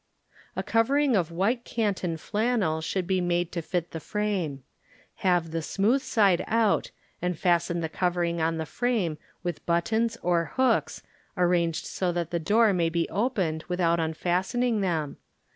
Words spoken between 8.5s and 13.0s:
the frame with buttons or hooks, arranged so that the door may